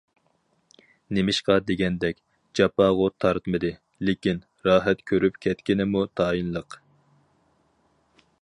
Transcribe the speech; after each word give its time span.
نېمىشقا 1.17 1.57
دېگەندە، 1.67 2.09
جاپاغۇ 2.61 3.05
تارتمىدى، 3.25 3.71
لېكىن، 4.09 4.41
راھەت 4.69 5.07
كۆرۈپ 5.13 5.41
كەتكىنىمۇ 5.47 6.05
تايىنلىق. 6.23 6.83